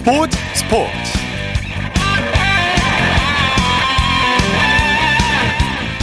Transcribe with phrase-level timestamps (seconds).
[0.00, 0.90] 스포츠 스포츠.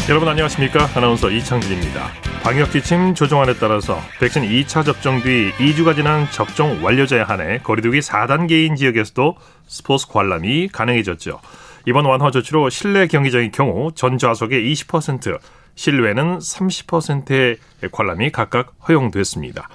[0.07, 0.87] 여러분 안녕하십니까?
[0.93, 2.11] 아나운서 이창진입니다.
[2.43, 8.77] 방역 지침 조정안에 따라서 백신 2차 접종 뒤 2주가 지난 접종 완료자에 한해 거리두기 4단계인
[8.77, 11.39] 지역에서도 스포츠 관람이 가능해졌죠.
[11.87, 15.39] 이번 완화 조치로 실내 경기장의 경우 전 좌석의 20%,
[15.73, 17.57] 실외는 30%의
[17.91, 19.67] 관람이 각각 허용됐습니다.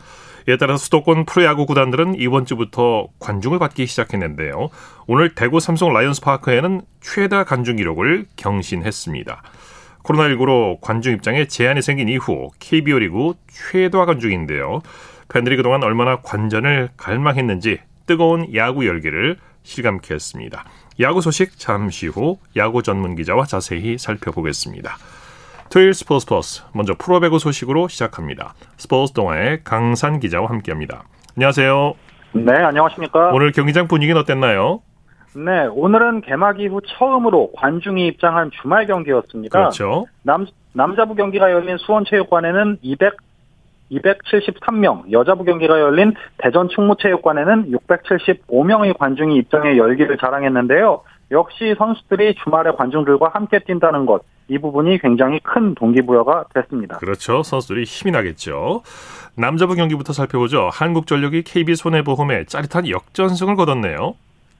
[0.49, 4.71] 이에 따라 수도권 프로야구 구단들은 이번 주부터 관중을 받기 시작했는데요.
[5.07, 9.43] 오늘 대구 삼성 라이온스 파크에는 최다 관중 기록을 경신했습니다.
[10.03, 14.81] 코로나19로 관중 입장에 제한이 생긴 이후 KBO 리그 최다 관중인데요.
[15.29, 20.65] 팬들이 그동안 얼마나 관전을 갈망했는지 뜨거운 야구 열기를 실감케 했습니다.
[21.01, 24.99] 야구 소식 잠시 후 야구 전문 기자와 자세히 살펴보겠습니다.
[25.73, 28.53] 토요일 스포츠 플러스 먼저 프로배구 소식으로 시작합니다.
[28.77, 31.05] 스포츠 동아의 강산 기자와 함께합니다.
[31.34, 31.95] 안녕하세요.
[32.33, 33.31] 네, 안녕하십니까.
[33.33, 34.83] 오늘 경기장 분위기는 어땠나요?
[35.34, 39.59] 네, 오늘은 개막 이후 처음으로 관중이 입장한 주말 경기였습니다.
[39.59, 40.05] 그렇죠.
[40.23, 43.17] 남, 남자부 경기가 열린 수원체육관에는 200
[43.93, 51.03] 273명, 여자부 경기가 열린 대전 충무체육관에는 675명의 관중이 입장해 열기를 자랑했는데요.
[51.33, 56.98] 역시 선수들이 주말에 관중들과 함께 뛴다는 것, 이 부분이 굉장히 큰 동기부여가 됐습니다.
[56.98, 57.42] 그렇죠.
[57.42, 58.83] 선수들이 힘이 나겠죠.
[59.36, 60.69] 남자부 경기부터 살펴보죠.
[60.70, 64.14] 한국전력이 KB손해보험에 짜릿한 역전승을 거뒀네요.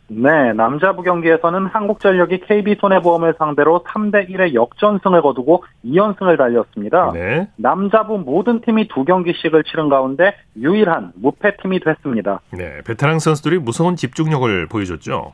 [0.08, 7.12] 네, 남자부 경기에서는 한국전력이 KB손해보험을 상대로 3대 1의 역전승을 거두고 2연승을 달렸습니다.
[7.12, 7.48] 네.
[7.56, 12.40] 남자부 모든 팀이 두 경기씩을 치른 가운데 유일한 무패 팀이 됐습니다.
[12.50, 15.32] 네, 베테랑 선수들이 무서운 집중력을 보여줬죠.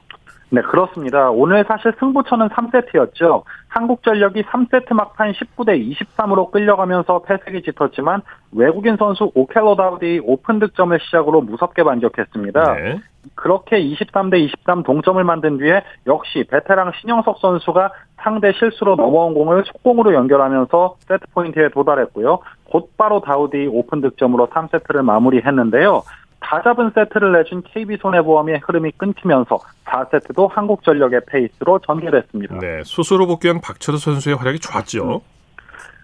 [0.50, 1.30] 네, 그렇습니다.
[1.30, 3.42] 오늘 사실 승부처는 3세트였죠.
[3.68, 11.42] 한국전력이 3세트 막판 19대 23으로 끌려가면서 패색이 짙었지만 외국인 선수 오켈로 다우디 오픈 득점을 시작으로
[11.42, 12.74] 무섭게 반격했습니다.
[12.74, 13.00] 네.
[13.34, 20.14] 그렇게 23대 23 동점을 만든 뒤에 역시 베테랑 신영석 선수가 상대 실수로 넘어온 공을 속공으로
[20.14, 22.38] 연결하면서 세트 포인트에 도달했고요.
[22.70, 26.02] 곧바로 다우디 오픈 득점으로 3세트를 마무리했는데요.
[26.40, 32.58] 다 잡은 세트를 내준 KB손해보험의 흐름이 끊기면서 4세트도 한국전력의 페이스로 전개됐습니다.
[32.58, 35.22] 네, 수술 후 복귀한 박철우 선수의 활약이 좋았죠.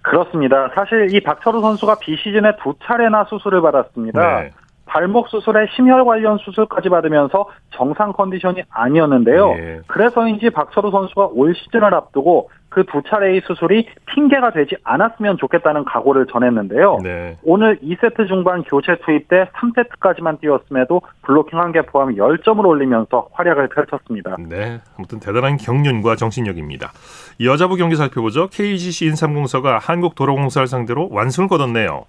[0.02, 0.70] 그렇습니다.
[0.74, 4.40] 사실 이 박철우 선수가 비시즌에 두 차례나 수술을 받았습니다.
[4.42, 4.50] 네.
[4.94, 9.54] 발목 수술에 심혈관 관련 수술까지 받으면서 정상 컨디션이 아니었는데요.
[9.54, 9.80] 네.
[9.88, 16.26] 그래서인지 박철우 선수가 올 시즌을 앞두고 그 두 차례의 수술이 핑계가 되지 않았으면 좋겠다는 각오를
[16.26, 16.98] 전했는데요.
[17.02, 17.36] 네.
[17.44, 23.68] 오늘 2세트 중반 교체 투입 때 3세트까지만 뛰었음에도 블로킹 한 개 포함 10점을 올리면서 활약을
[23.70, 24.36] 펼쳤습니다.
[24.48, 26.92] 네, 아무튼 대단한 경륜과 정신력입니다.
[27.40, 28.48] 여자부 경기 살펴보죠.
[28.48, 32.04] KGC 인삼공사가 한국도로공사를 상대로 완승을 거뒀네요.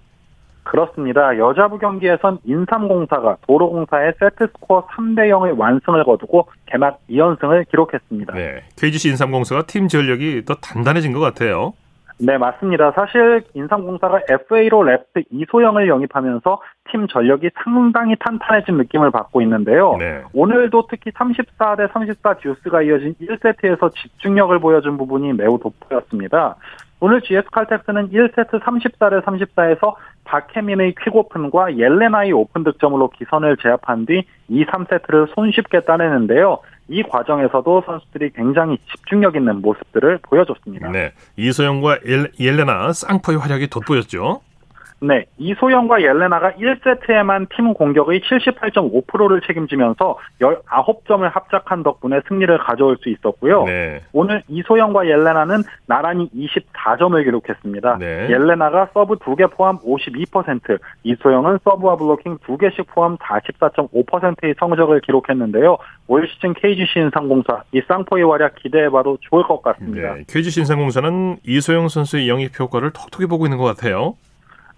[0.66, 1.38] 그렇습니다.
[1.38, 8.34] 여자부 경기에선 인삼공사가 도로공사에 세트스코어 3대 0의 완승을 거두고 개막 2연승을 기록했습니다.
[8.34, 11.72] 네, KGC 인삼공사가 팀 전력이 더 단단해진 것 같아요.
[12.18, 12.92] 네, 맞습니다.
[12.92, 16.60] 사실 인삼공사가 FA로 레프트 이소영을 영입하면서
[16.90, 19.96] 팀 전력이 상당히 탄탄해진 느낌을 받고 있는데요.
[19.98, 20.22] 네.
[20.32, 26.56] 오늘도 특히 34대 34 듀스가 이어진 1세트에서 집중력을 보여준 부분이 매우 돋보였습니다.
[27.00, 34.64] 오늘 GS 칼텍스는 1세트 34대 34에서 박혜민의 퀵오픈과 옐레나의 오픈 득점으로 기선을 제압한 뒤 2,
[34.64, 36.60] 3세트를 손쉽게 따내는데요.
[36.88, 40.90] 이 과정에서도 선수들이 굉장히 집중력 있는 모습들을 보여줬습니다.
[40.90, 41.98] 네, 이소영과
[42.38, 44.40] 옐레나 쌍포의 활약이 돋보였죠.
[45.00, 53.64] 네, 이소영과 옐레나가 1세트에만 팀 공격의 78.5%를 책임지면서 19점을 합작한 덕분에 승리를 가져올 수 있었고요.
[53.64, 54.00] 네.
[54.12, 57.98] 오늘 이소영과 옐레나는 나란히 24점을 기록했습니다.
[57.98, 58.28] 네.
[58.30, 65.76] 옐레나가 서브 2개 포함 52%, 이소영은 서브와 블로킹 2개씩 포함 44.5%의 성적을 기록했는데요.
[66.08, 70.14] 올 시즌 KGC 인삼공사 이 쌍포의 활약 기대해봐도 좋을 것 같습니다.
[70.14, 74.14] 네, KGC 인삼공사는 이소영 선수의 영입 효과를 톡톡히 보고 있는 것 같아요.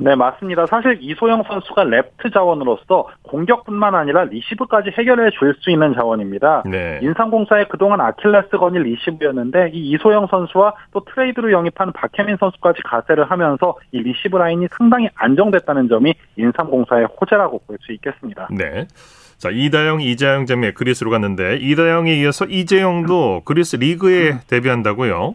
[0.00, 0.66] 네, 맞습니다.
[0.66, 6.62] 사실 이소영 선수가 레프트 자원으로서 공격뿐만 아니라 리시브까지 해결해 줄 수 있는 자원입니다.
[6.66, 7.00] 네.
[7.02, 13.98] 인삼공사의 그동안 아킬레스건이 리시브였는데 이 이소영 선수와 또 트레이드로 영입한 박혜민 선수까지 가세를 하면서 이
[14.00, 18.48] 리시브 라인이 상당히 안정됐다는 점이 인삼공사의 호재라고 볼 수 있겠습니다.
[18.50, 18.86] 네.
[19.38, 24.38] 자, 이다영, 이재영 잼에 그리스로 갔는데 이다영에 이어서 이재영도 그리스 리그에 음.
[24.48, 25.34] 데뷔한다고요?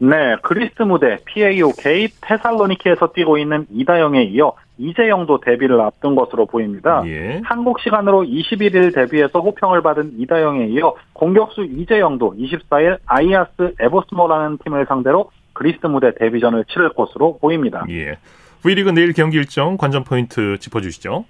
[0.00, 7.02] 네, 그리스 무대 PAOK 테살로니키에서 뛰고 있는 이다영에 이어 이재영도 데뷔를 앞둔 것으로 보입니다.
[7.06, 7.40] 예.
[7.44, 15.30] 한국 시간으로 21일 데뷔해서 호평을 받은 이다영에 이어 공격수 이재영도 24일 아이아스 에보스모라는 팀을 상대로
[15.52, 17.84] 그리스 무대 데뷔전을 치를 것으로 보입니다.
[17.90, 18.18] 예.
[18.62, 21.24] V리그 내일 경기 일정 관전 포인트 짚어주시죠.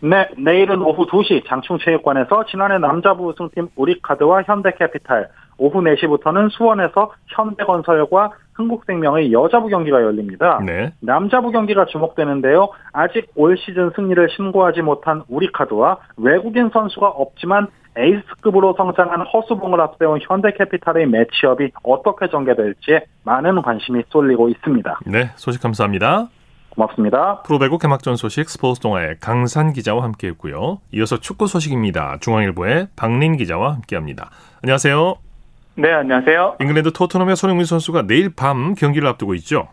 [0.00, 9.32] 네, 내일은 오후 2시 장충체육관에서 지난해 남자부 우승팀 우리카드와 현대캐피탈, 오후 4시부터는 수원에서 현대건설과 흥국생명의
[9.32, 10.60] 여자부 경기가 열립니다.
[10.64, 10.92] 네.
[11.00, 12.68] 남자부 경기가 주목되는데요.
[12.92, 21.06] 아직 올 시즌 승리를 신고하지 못한 우리카드와 외국인 선수가 없지만 에이스급으로 성장한 허수봉을 앞세운 현대캐피탈의
[21.08, 25.00] 매치업이 어떻게 전개될지 많은 관심이 쏠리고 있습니다.
[25.06, 26.28] 네, 소식 감사합니다.
[26.70, 27.42] 고맙습니다.
[27.42, 30.78] 프로배구 개막전 소식 스포츠 동아의 강산 기자와 함께했고요.
[30.92, 32.16] 이어서 축구 소식입니다.
[32.20, 34.30] 중앙일보의 박린 기자와 함께합니다.
[34.62, 35.31] 안녕하세요.
[35.74, 36.56] 네, 안녕하세요.
[36.60, 39.68] 잉글랜드 토트넘의 손흥민 선수가 내일 밤 경기를 앞두고 있죠.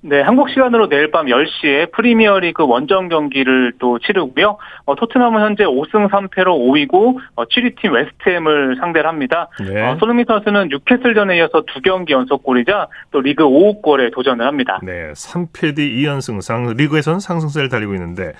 [0.00, 4.56] 네, 한국 시간으로 내일 밤 10시에 프리미어리그 원정 경기를 또 치르고요.
[4.84, 9.48] 어, 토트넘은 현재 5승 3패로 5위고 어, 7위 팀 웨스트햄을 상대를 합니다.
[9.60, 9.82] 네.
[9.82, 14.78] 어, 손흥민 선수는 뉴캐슬전에 이어서 두 경기 연속골이자 또 리그 5호 골에 도전을 합니다.
[14.84, 18.34] 네, 3패 뒤 2연승 상 리그에서는 상승세를 달리고 있는데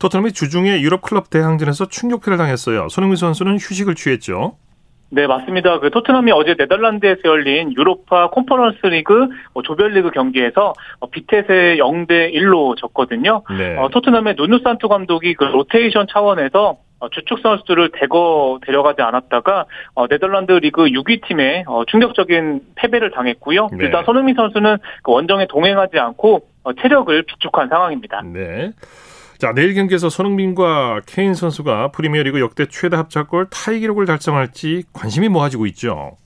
[0.00, 2.88] 토트넘이 주중에 유럽 클럽 대항전에서 충격패를 당했어요.
[2.88, 4.56] 손흥민 선수는 휴식을 취했죠.
[5.10, 5.78] 네, 맞습니다.
[5.78, 12.76] 그 토트넘이 어제 네덜란드에서 열린 유로파 컨퍼런스 리그 뭐 조별리그 경기에서 어, 비테세에 0대 1로
[12.76, 13.42] 졌거든요.
[13.56, 13.76] 네.
[13.78, 20.08] 어, 토트넘의 누누 산투 감독이 그 로테이션 차원에서 어, 주축 선수들을 대거 데려가지 않았다가 어,
[20.08, 23.68] 네덜란드 리그 6위 팀에 어, 충격적인 패배를 당했고요.
[23.72, 23.84] 네.
[23.84, 28.22] 일단 손흥민 선수는 그 원정에 동행하지 않고 어, 체력을 비축한 상황입니다.
[28.24, 28.72] 네.
[29.38, 35.66] 자, 내일 경기에서 손흥민과 케인 선수가 프리미어리그 역대 최다 합작골 타이 기록을 달성할지 관심이 모아지고
[35.66, 36.16] 있죠.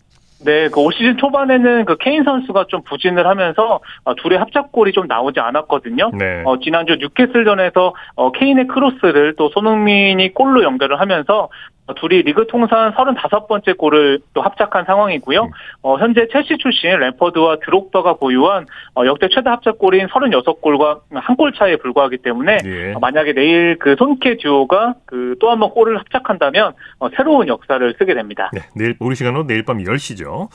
[0.43, 5.07] 네, 그 올 시즌 초반에는 그 케인 선수가 좀 부진을 하면서 어, 둘의 합작골이 좀
[5.07, 6.13] 나오지 않았거든요.
[6.19, 6.43] 네.
[6.47, 11.51] 어, 지난주 뉴캐슬전에서 어, 케인의 크로스를 또 손흥민이 골로 연결을 하면서
[11.95, 15.43] 둘이 리그 통산 35번째 골을 또 합작한 상황이고요.
[15.45, 15.51] 음.
[15.83, 21.77] 어, 현재 첼시 출신 램퍼드와 드록바가 보유한 어, 역대 최다 합작골인 36골과 한 골 차이에
[21.77, 22.93] 불과하기 때문에 예.
[22.95, 27.95] 어, 만약에 내일 그 손케 듀오가 그 또 한 번 골을 합작한다면 어, 새로운 역사를
[27.99, 28.51] 쓰게 됩니다.
[28.53, 30.49] 네, 내일 우리 시간으로 내일 밤 10시죠.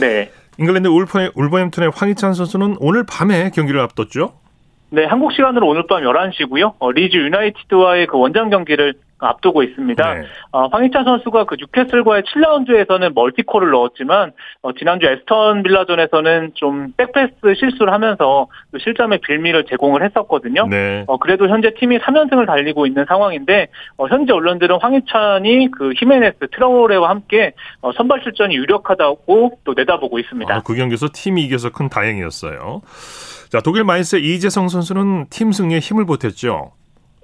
[0.00, 0.30] 네.
[0.58, 4.32] 잉글랜드 울버햄튼의 황희찬 선수는 오늘 밤에 경기를 앞뒀죠.
[4.90, 6.74] 네, 한국 시간으로 오늘 밤 11시고요.
[6.78, 10.14] 어, 리즈 유나이티드와의 그 원정 경기를 앞두고 있습니다.
[10.14, 10.26] 네.
[10.52, 14.32] 어, 황희찬 선수가 그 뉴캐슬과의 7라운드에서는 멀티골을 넣었지만
[14.62, 20.66] 어, 지난주 애스턴 빌라전에서는 좀 백패스 실수를 하면서 그 실점의 빌미를 제공을 했었거든요.
[20.68, 21.04] 네.
[21.06, 27.10] 어, 그래도 현재 팀이 3연승을 달리고 있는 상황인데 어, 현재 언론들은 황희찬이 그 히메네스 트라오레와
[27.10, 30.54] 함께 어, 선발 출전이 유력하다고 또 내다보고 있습니다.
[30.54, 32.82] 아, 그 경기에서 팀이 이겨서 큰 다행이었어요.
[33.50, 36.72] 자, 독일 마인츠의 이재성 선수는 팀 승리에 힘을 보탰죠.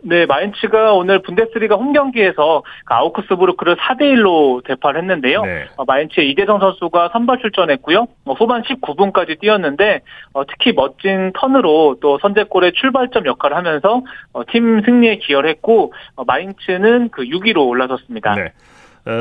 [0.06, 5.42] 네, 마인츠가 오늘 분데스리가 홈 경기에서 그 아우크스부르크를 4대 1로 대파를 했는데요.
[5.42, 5.64] 네.
[5.76, 8.06] 어, 마인츠의 이대성 선수가 선발 출전했고요.
[8.26, 10.00] 어, 후반 19분까지 뛰었는데
[10.34, 14.02] 어, 특히 멋진 턴으로 또 선제골의 출발점 역할을 하면서
[14.34, 18.34] 어, 팀 승리에 기여를 했고 어, 마인츠는 그 6위로 올라섰습니다.
[18.34, 18.52] 네.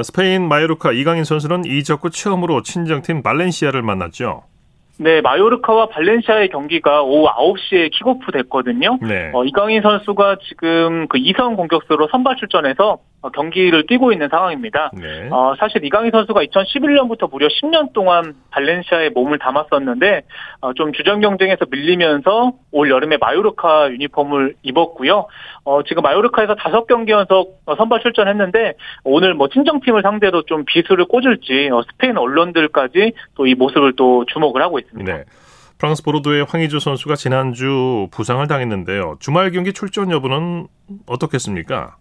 [0.04, 4.44] 스페인 마요르카 이강인 선수는 이적 후 처음으로 친정팀 발렌시아를 만났죠.
[5.00, 9.00] 네, 마요르카와 발렌시아의 경기가 오후 9시에 킥오프 됐거든요.
[9.02, 9.32] 네.
[9.34, 14.92] 어, 이강인 선수가 지금 그 이선 공격수로 선발 출전해서 어, 경기를 뛰고 있는 상황입니다.
[14.94, 15.30] 네.
[15.32, 20.24] 어, 사실 이강인 선수가 2011년부터 무려 10년 동안 발렌시아에 몸을 담았었는데
[20.62, 25.28] 어, 좀 주전 경쟁에서 밀리면서 올 여름에 마요르카 유니폼을 입었고요.
[25.64, 31.70] 어, 지금 마요르카에서 5경기 연속 어, 선발 출전했는데 오늘 뭐 친정팀을 상대로 좀 비수를 꽂을지
[31.72, 35.14] 어, 스페인 언론들까지 또 이 모습을 또 주목을 하고 있습니다.
[35.14, 35.24] 네.
[35.78, 39.18] 프랑스 보르도의 황희조 선수가 지난주 부상을 당했는데요.
[39.20, 40.68] 주말 경기 출전 여부는
[41.08, 41.98] 어떻겠습니까?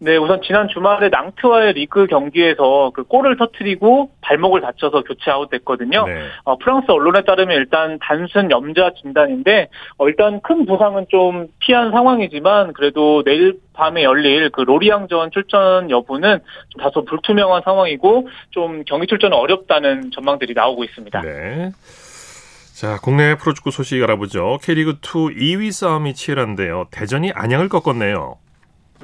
[0.00, 6.04] 네, 우선 지난 주말에 낭트와의 리그 경기에서 그 골을 터트리고 발목을 다쳐서 교체 아웃됐거든요.
[6.06, 6.26] 네.
[6.44, 12.72] 어, 프랑스 언론에 따르면 일단 단순 염자 진단인데 어, 일단 큰 부상은 좀 피한 상황이지만
[12.72, 19.36] 그래도 내일 밤에 열릴 그 로리앙전 출전 여부는 좀 다소 불투명한 상황이고 좀 경기 출전은
[19.36, 21.20] 어렵다는 전망들이 나오고 있습니다.
[21.22, 21.70] 네.
[22.74, 24.58] 자, 국내 프로축구 소식 알아보죠.
[24.60, 26.88] K리그2 2위 싸움이 치열한데요.
[26.90, 28.36] 대전이 안양을 꺾었네요.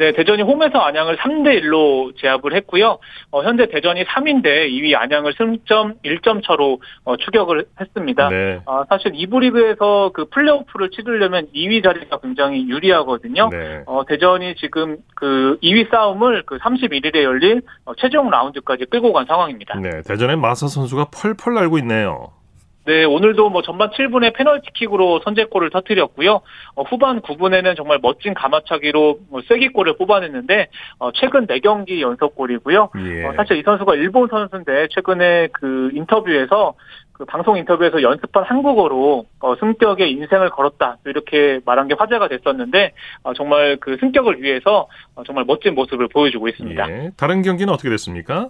[0.00, 2.98] 네, 대전이 홈에서 안양을 3대 1로 제압을 했고요.
[3.32, 8.30] 어, 현재 대전이 3인데 2위 안양을 승점 1점 차로 어, 추격을 했습니다.
[8.30, 8.60] 네.
[8.64, 13.50] 어, 사실 2부 리그에서 그 플레이오프를 치르려면 2위 자리가 굉장히 유리하거든요.
[13.50, 13.82] 네.
[13.84, 19.78] 어, 대전이 지금 그 2위 싸움을 그 31일에 열릴 어, 최종 라운드까지 끌고 간 상황입니다.
[19.80, 22.39] 네, 대전의 마사 선수가 펄펄 날고 있네요.
[22.86, 26.40] 네, 오늘도 뭐 전반 7분에 페널티킥으로 선제골을 터뜨렸고요.
[26.74, 30.68] 어, 후반 9분에는 정말 멋진 가마차기로 뭐 쐐기골을 뽑아냈는데
[30.98, 32.90] 어, 최근 4경기 연속골이고요.
[33.06, 33.26] 예.
[33.26, 36.74] 어, 사실 이 선수가 일본 선수인데 최근에 그 인터뷰에서
[37.12, 42.92] 그 방송 인터뷰에서 연습한 한국어로 어, 승격에 인생을 걸었다 이렇게 말한 게 화제가 됐었는데
[43.24, 46.90] 어, 정말 그 승격을 위해서 어, 정말 멋진 모습을 보여주고 있습니다.
[46.90, 47.10] 예.
[47.18, 48.48] 다른 경기는 어떻게 됐습니까?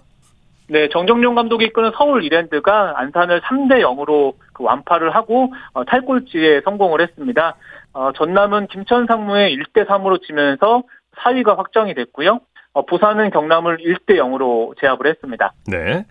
[0.71, 7.01] 네, 정정용 감독이 이끄는 서울 이랜드가 안산을 3대 0으로 그 완파를 하고 어, 탈꼴찌에 성공을
[7.01, 7.57] 했습니다.
[7.91, 10.83] 어, 전남은 김천 상무에 1대 3으로 지면서
[11.17, 12.39] 4위가 확정이 됐고요.
[12.71, 15.51] 어, 부산은 경남을 1대 0으로 제압을 했습니다.
[15.67, 16.05] 네.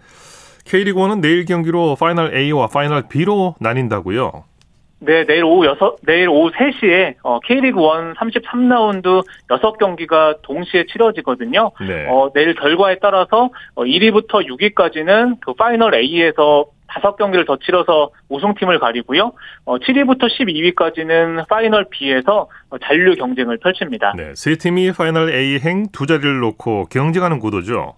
[0.66, 4.44] K리그1은 내일 경기로 파이널 A와 파이널 B로 나뉜다고요?
[5.02, 11.70] 네, 내일 오후 6, 내일 오후 3시에 어, K리그 1 33라운드 6경기가 동시에 치러지거든요.
[11.80, 12.06] 네.
[12.08, 18.78] 어, 내일 결과에 따라서 어, 1위부터 6위까지는 그 파이널 A에서 다섯 경기를 더 치러서 우승팀을
[18.80, 19.32] 가리고요.
[19.64, 24.12] 어, 7위부터 12위까지는 파이널 B에서 어, 잔류 경쟁을 펼칩니다.
[24.16, 27.94] 네, 세 팀이 파이널 A 행 두 자리를 놓고 경쟁하는 구도죠.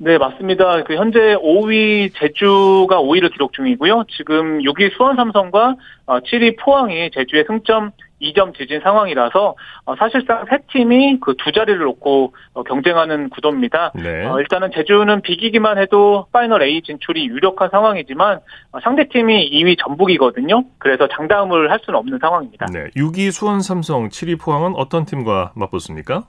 [0.00, 0.84] 네, 맞습니다.
[0.84, 4.04] 그 현재 5위 제주가 5위를 기록 중이고요.
[4.16, 5.74] 지금 6위 수원 삼성과
[6.06, 7.90] 7위 어, 포항이 제주에 승점
[8.22, 9.54] 2점 뒤진 상황이라서
[9.86, 13.92] 어, 사실상 세 팀이 그 두 자리를 놓고 어, 경쟁하는 구도입니다.
[13.96, 14.28] 네.
[14.38, 18.40] 일단은 제주는 비기기만 해도 파이널 A 진출이 유력한 상황이지만
[18.82, 20.64] 상대 팀이 2위 전북이거든요.
[20.78, 22.66] 그래서 장담을 할 수는 없는 상황입니다.
[22.72, 22.84] 네.
[22.96, 26.24] 6위 수원 삼성, 7위 포항은 어떤 팀과 맞붙습니까?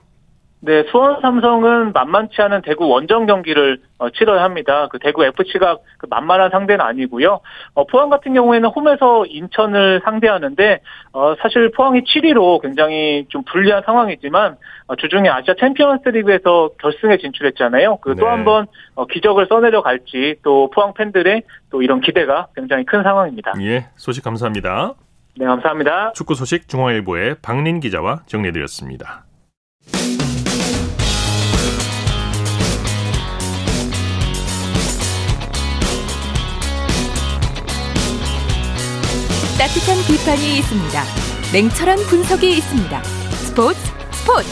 [0.62, 4.88] 네, 수원 삼성은 만만치 않은 대구 원정 경기를 어, 치러야 합니다.
[4.90, 7.40] 그 대구 FC가 그 만만한 상대는 아니고요.
[7.74, 10.80] 어, 포항 같은 경우에는 홈에서 인천을 상대하는데
[11.12, 17.96] 어, 사실 포항이 7위로 굉장히 좀 불리한 상황이지만 어, 주중에 아시아 챔피언스리그에서 결승에 진출했잖아요.
[17.96, 18.26] 그또 네.
[18.26, 23.54] 한번 어, 기적을 써내려 갈지 또 포항 팬들의 또 이런 기대가 굉장히 큰 상황입니다.
[23.62, 24.92] 예, 소식 감사합니다.
[25.38, 26.12] 네, 감사합니다.
[26.12, 29.24] 축구 소식 중앙일보의 박린 기자와 정리해드렸습니다.
[39.60, 41.02] 따뜻한 비판이 있습니다.
[41.52, 43.02] 냉철한 분석이 있습니다.
[43.02, 43.78] 스포츠
[44.10, 44.48] 스포츠.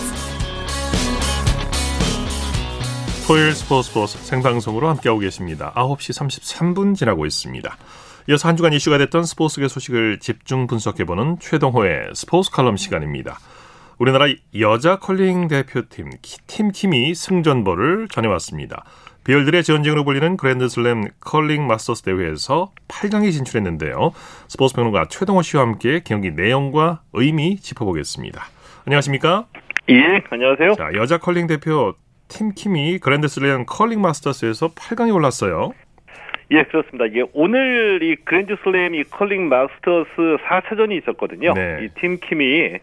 [3.26, 5.72] 토요일 스포츠 스포츠 생방송으로 함께하고 계십니다.
[5.76, 7.78] 9시 33분 지나고 있습니다.
[8.28, 13.38] 이어서 한 주간 이슈가 됐던 스포츠계 소식을 집중 분석해보는 최동호의 스포츠 칼럼 시간입니다.
[13.96, 14.26] 우리나라
[14.60, 16.10] 여자 컬링 대표팀
[16.46, 18.84] 팀킴이 승전보를 전해왔습니다.
[19.28, 24.12] 별들의 전쟁으로 불리는 그랜드슬램 컬링 마스터스 대회에서 8강에 진출했는데요.
[24.49, 28.42] 스포츠 평론가 최동호 씨와 함께 경기 내용과 의미 짚어보겠습니다.
[28.87, 29.44] 안녕하십니까?
[29.90, 30.76] 예, 안녕하세요.
[30.76, 31.94] 자, 여자 컬링 대표
[32.28, 35.75] 팀킴이 그랜드슬램 컬링 마스터스에서 8강에 올랐어요.
[36.50, 37.04] 예, 그렇습니다.
[37.14, 40.08] 예, 오늘 이 그랜드 슬램 이 컬링 마스터스
[40.46, 41.52] 4차전이 있었거든요.
[41.52, 41.80] 네.
[41.82, 42.78] 이 팀 킴이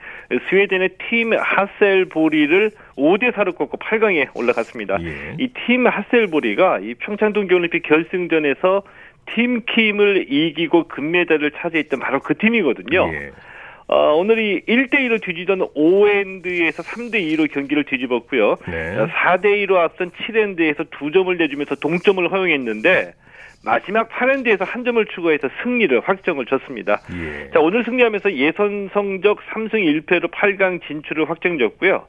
[0.49, 4.97] 스웨덴의 팀 하셀보리를 5대 4로 꺾고 8강에 올라갔습니다.
[5.01, 5.35] 예.
[5.39, 8.83] 이 팀 하셀보리가 이 평창 동계올림픽 결승전에서
[9.33, 13.09] 팀 킴을 이기고 금메달을 차지했던 바로 그 팀이거든요.
[13.13, 13.31] 예.
[13.87, 18.55] 어, 오늘 이 1대2로 뒤지던 5엔드에서 3대2로 경기를 뒤집었고요.
[18.67, 18.95] 네.
[19.07, 23.13] 4대2로 앞선 7엔드에서 2점을 내주면서 동점을 허용했는데
[23.65, 27.01] 마지막 8엔드에서 한 점을 추가해서 승리를 확정을 졌습니다.
[27.13, 27.49] 예.
[27.51, 32.05] 자, 오늘 승리하면서 예선 성적 3승 1패로 8강 진출을 확정졌고요.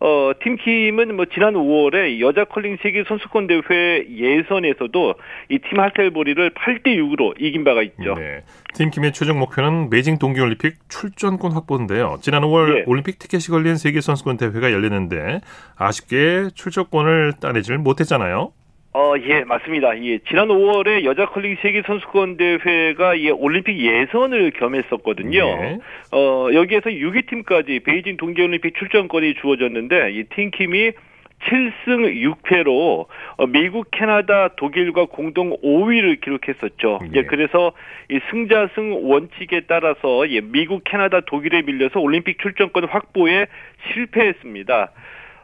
[0.00, 5.14] 어, 팀킴은 뭐 지난 5월에 여자 컬링 세계 선수권 대회 예선에서도
[5.48, 8.14] 이 팀 하셀보리를 8대 6으로 이긴 바가 있죠.
[8.14, 8.44] 네.
[8.74, 12.18] 팀킴의 최종 목표는 베이징 동계 올림픽 출전권 확보인데요.
[12.20, 12.84] 지난 5월 예.
[12.86, 15.40] 올림픽 티켓이 걸린 세계 선수권 대회가 열렸는데
[15.76, 18.52] 아쉽게 출전권을 따내질 못했잖아요.
[18.94, 20.02] 어, 예, 맞습니다.
[20.02, 25.44] 예, 지난 5월에 여자 컬링 세계 선수권 대회가 예, 올림픽 예선을 겸했었거든요.
[25.44, 25.78] 네.
[26.12, 30.92] 어, 여기에서 6위 팀까지 베이징 동계 올림픽 출전권이 주어졌는데 이 팀킴이
[31.40, 37.00] 7승 6패로 어, 미국, 캐나다, 독일과 공동 5위를 기록했었죠.
[37.14, 37.18] 예.
[37.18, 37.72] 예, 그래서
[38.10, 43.46] 이 승자승 원칙에 따라서 예, 미국, 캐나다, 독일에 밀려서 올림픽 출전권 확보에
[43.92, 44.90] 실패했습니다.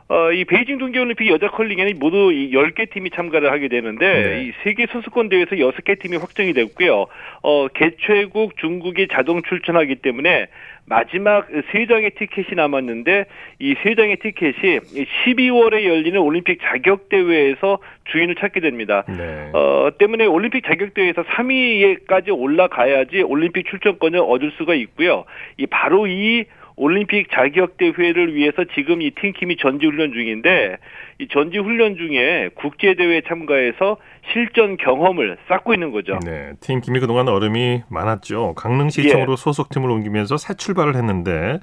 [0.09, 4.45] 어, 이 베이징 동계올림픽 여자 컬링에는 모두 이 10개 팀이 참가를 하게 되는데 네.
[4.45, 7.07] 이 세계 선수권 대회에서 6개 팀이 확정이 됐고요.
[7.43, 10.49] 어, 개최국 중국이 자동 출전하기 때문에
[10.87, 13.25] 마지막 세 장의 티켓이 남았는데
[13.61, 14.81] 이 세 장의 티켓이
[15.25, 19.05] 12월에 열리는 올림픽 자격 대회에서 주인을 찾게 됩니다.
[19.09, 19.49] 네.
[19.55, 25.25] 어, 때문에 올림픽 자격 대회에서 3위에까지 올라가야지 올림픽 출전권을 얻을 수가 있고요.
[25.57, 26.45] 이 바로 이
[26.76, 30.78] 올림픽 자격 대회를 위해서 지금 이 팀킴이 전지 훈련 중인데
[31.21, 33.97] 이 전지 훈련 중에 국제 대회에 참가해서
[34.33, 36.19] 실전 경험을 쌓고 있는 거죠.
[36.25, 38.54] 네, 팀킴이 그동안 얼음이 많았죠.
[38.54, 39.37] 강릉시청으로 예.
[39.37, 41.61] 소속팀을 옮기면서 새 출발을 했는데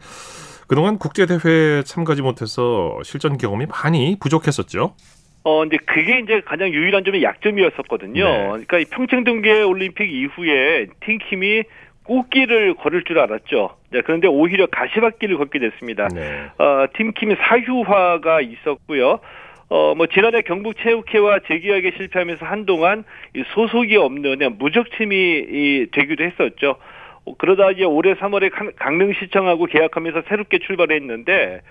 [0.68, 4.96] 그동안 국제 대회에 참가하지 못해서 실전 경험이 많이 부족했었죠.
[5.44, 8.24] 어, 이제 그게 이제 가장 유일한 점이 약점이었었거든요.
[8.24, 8.48] 네.
[8.48, 11.64] 그러니까 이 평창 동계 올림픽 이후에 팀킴이
[12.12, 13.78] 꽃길을 걸을 줄 알았죠.
[13.92, 16.10] 네, 그런데 오히려 가시밭길을 걷게 됐습니다.
[16.14, 16.50] 네.
[16.58, 19.20] 어, 팀킴 사휴화가 있었고요.
[19.70, 26.76] 어, 뭐, 지난해 경북체육회와 재계약에 실패하면서 한동안 이 소속이 없는 무적팀이 이, 되기도 했었죠.
[27.24, 31.62] 어, 그러다 이제 올해 3월에 강릉시청하고 계약하면서 새롭게 출발했는데,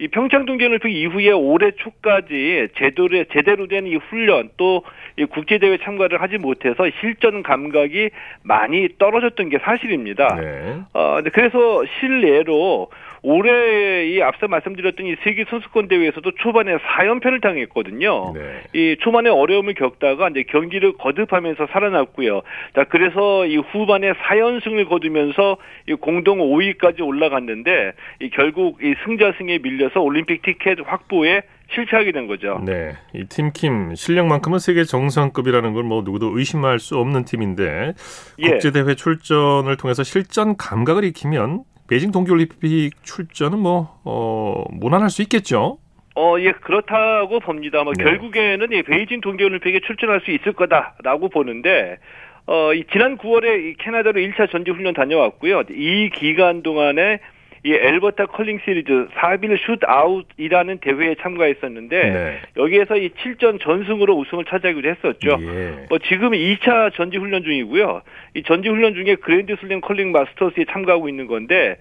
[0.00, 4.82] 이 평창 동계 올림픽 이후에 올해 초까지 제대로 제대로 된 이 훈련 또
[5.16, 8.10] 이 국제 대회 참가를 하지 못해서 실전 감각이
[8.42, 10.36] 많이 떨어졌던 게 사실입니다.
[10.36, 10.76] 네.
[10.94, 12.88] 어, 그래서 실례로
[13.22, 18.32] 올해 이 앞서 말씀드렸던 이 세계 선수권 대회에서도 초반에 4연패를 당했거든요.
[18.34, 18.60] 네.
[18.72, 22.42] 이 초반에 어려움을 겪다가 이제 경기를 거듭하면서 살아났고요.
[22.74, 25.58] 자, 그래서 이 후반에 4연승을 거두면서
[25.88, 32.60] 이 공동 5위까지 올라갔는데 이 결국 이 승자승에 밀려서 올림픽 티켓 확보에 실패하게 된 거죠.
[32.64, 32.94] 네.
[33.14, 37.94] 이 팀킴 실력만큼은 세계 정상급이라는 걸 뭐 누구도 의심할 수 없는 팀인데
[38.38, 38.48] 예.
[38.50, 45.78] 국제 대회 출전을 통해서 실전 감각을 익히면 베이징 동계올림픽 출전은 뭐 어, 무난할 수 있겠죠.
[46.14, 47.82] 어, 예, 그렇다고 봅니다.
[47.82, 48.04] 뭐 네.
[48.04, 51.98] 결국에는 이 베이징 동계올림픽에 출전할 수 있을 거다라고 보는데
[52.46, 55.64] 어, 이 지난 9월에 이 캐나다로 1차 전지 훈련 다녀왔고요.
[55.70, 57.18] 이 기간 동안에
[57.62, 62.38] 이 앨버타 컬링 시리즈 새빌 슛아웃이라는 대회에 참가했었는데 네.
[62.56, 65.38] 여기에서 이 7전 전승으로 우승을 차지하기도 했었죠.
[65.42, 65.86] 예.
[65.90, 68.00] 뭐 지금 2차 전지 훈련 중이고요.
[68.34, 71.76] 이 전지 훈련 중에 그랜드 슬램 컬링 마스터스에 참가하고 있는 건데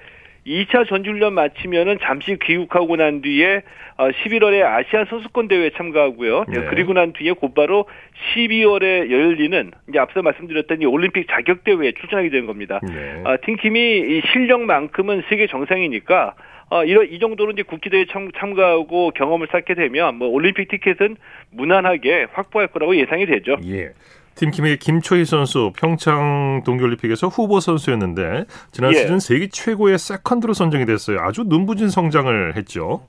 [0.45, 3.61] 2차 전지훈련 마치면은 잠시 귀국하고 난 뒤에
[3.97, 6.45] 11월에 어, 아시아 선수권 대회에 참가하고요.
[6.47, 6.65] 네.
[6.69, 7.85] 그리고 난 뒤에 곧바로
[8.33, 12.79] 12월에 열리는 이제 앞서 말씀드렸던 이 올림픽 자격 대회에 출전하게 되는 겁니다.
[12.83, 13.21] 네.
[13.25, 16.35] 아, 팀킴이 이 실력만큼은 세계 정상이니까
[16.71, 21.17] 어, 이런 이 정도로 이제 국기대회 참, 참가하고 경험을 쌓게 되면 뭐 올림픽 티켓은
[21.51, 23.57] 무난하게 확보할 거라고 예상이 되죠.
[23.65, 23.91] 예.
[24.35, 28.99] 팀킴의 김초희 선수 평창 동계올림픽에서 후보 선수였는데 지난 예.
[28.99, 31.19] 시즌 세계 최고의 세컨드로 선정이 됐어요.
[31.19, 33.01] 아주 눈부진 성장을 했죠.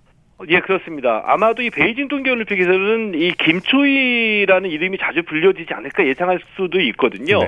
[0.48, 1.22] 예, 그렇습니다.
[1.26, 7.40] 아마도 이 베이징 동계올림픽에서는 이 김초희라는 이름이 자주 불려지지 않을까 예상할 수도 있거든요.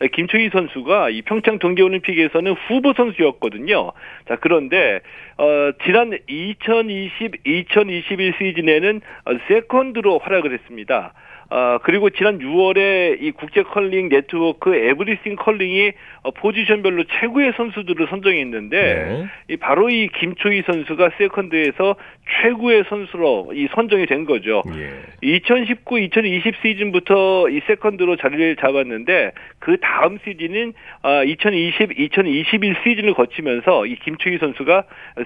[0.00, 0.08] 네.
[0.08, 3.92] 김초희 선수가 이 평창 동계올림픽에서는 후보 선수였거든요.
[4.28, 5.00] 자, 그런데
[5.38, 9.00] 어, 지난 2020, 2021 시즌에는
[9.48, 11.12] 세컨드로 활약을 했습니다.
[11.52, 18.76] 어, 그리고 지난 6월에 이 국제 컬링 네트워크 에브리싱 컬링이 어, 포지션별로 최고의 선수들을 선정했는데
[18.80, 19.26] 네.
[19.50, 21.96] 이 바로 이 김초희 선수가 세컨드에서
[22.40, 24.62] 최고의 선수로 이 선정이 된 거죠.
[24.74, 25.02] 예.
[25.22, 34.38] 2019-2020 시즌부터 이 세컨드로 자리를 잡았는데 그 다음 시즌인 어, 2020-2021 시즌을 거치면서 이 김초희
[34.38, 34.84] 선수가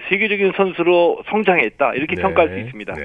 [0.09, 2.21] 세계적인 선수로 성장했다 이렇게 네.
[2.21, 2.93] 평가할 수 있습니다.
[2.93, 3.03] 네.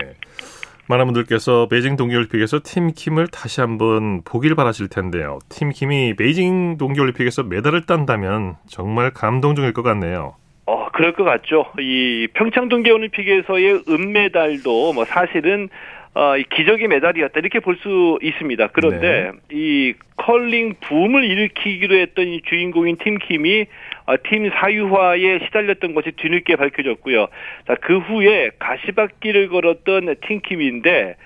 [0.89, 5.39] 많은 분들께서 베이징 동계올림픽에서 팀 킴을 다시 한번 보길 바라실 텐데요.
[5.49, 10.35] 팀 킴이 베이징 동계올림픽에서 메달을 딴다면 정말 감동적일 것 같네요.
[10.67, 11.67] 어, 그럴 것 같죠.
[11.79, 15.69] 이 평창 동계올림픽에서의 은메달도 뭐 사실은
[16.15, 18.69] 어, 이 기적의 메달이었다 이렇게 볼 수 있습니다.
[18.69, 19.39] 그런데 네.
[19.51, 23.67] 이 컬링 붐을 일으키기로 했던 이 주인공인 팀킴이
[24.07, 27.27] 어, 팀 사유화에 시달렸던 것이 뒤늦게 밝혀졌고요.
[27.67, 31.17] 자, 그 후에 가시밭길을 걸었던 팀킴인데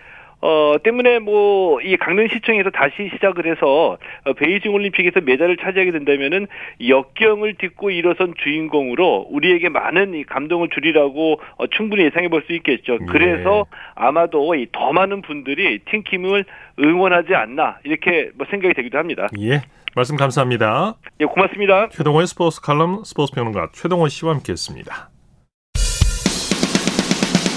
[0.42, 6.46] 어, 때문에 뭐, 이 강릉시청에서 다시 시작을 해서, 어, 베이징 올림픽에서 메달을 차지하게 된다면은,
[6.86, 12.98] 역경을 딛고 일어선 주인공으로 우리에게 많은 이 감동을 주리라고 어, 충분히 예상해 볼 수 있겠죠.
[13.00, 13.06] 예.
[13.08, 16.44] 그래서 아마도 이 더 많은 분들이 팀킴을
[16.78, 19.26] 응원하지 않나, 이렇게 뭐 생각이 되기도 합니다.
[19.40, 19.62] 예.
[19.96, 20.96] 말씀 감사합니다.
[21.20, 21.88] 예, 고맙습니다.
[21.88, 25.08] 최동호의 스포츠 칼럼 스포츠 평론가 최동호 씨와 함께 했습니다.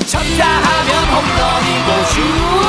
[0.08, 2.69] 쳤다 하면 홈런이고 슛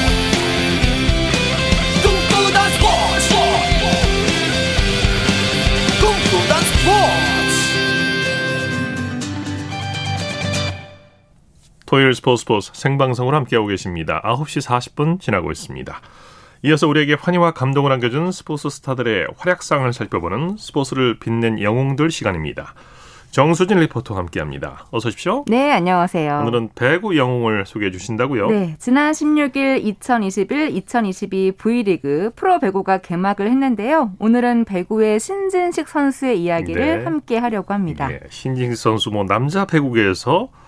[11.91, 14.21] 토요일 스포츠 스포츠 생방송으로 함께하고 계십니다.
[14.23, 15.99] 9시 40분 지나고 있습니다.
[16.63, 22.75] 이어서 우리에게 환희와 감동을 안겨준 스포츠 스타들의 활약상을 살펴보는 스포츠를 빛낸 영웅들 시간입니다.
[23.31, 24.85] 정수진 리포터와 함께합니다.
[24.91, 25.43] 어서 오십시오.
[25.47, 26.39] 네, 안녕하세요.
[26.39, 28.47] 오늘은 배구 영웅을 소개해 주신다고요?
[28.47, 34.13] 네, 지난 16일 2021-2022 V리그 프로 배구가 개막을 했는데요.
[34.17, 37.03] 오늘은 배구의 신진식 선수의 이야기를 네.
[37.03, 38.07] 함께 하려고 합니다.
[38.07, 40.60] 네, 신진식 선수 뭐 남자 배구계에서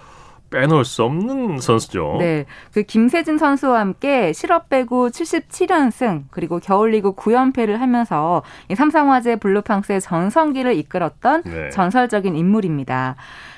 [0.54, 2.18] 빼놓을 수 없는 선수죠.
[2.20, 2.46] 네.
[2.74, 10.76] 그 김세진 선수와 함께 실업 배구 77연승 그리고 겨울리그 9연패를 하면서 이 삼성화재 블루팡스의 전성기를
[10.78, 11.70] 이끌었던 네.
[11.72, 13.16] 전설적인 인물입니다.